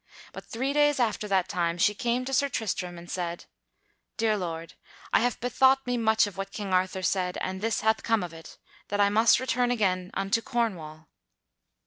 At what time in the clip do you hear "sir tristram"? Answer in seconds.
2.33-2.97